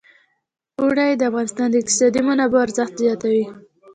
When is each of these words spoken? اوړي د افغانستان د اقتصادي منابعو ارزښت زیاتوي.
اوړي 0.79 1.09
د 1.15 1.21
افغانستان 1.29 1.67
د 1.71 1.75
اقتصادي 1.81 2.21
منابعو 2.27 2.63
ارزښت 2.65 2.93
زیاتوي. 3.03 3.45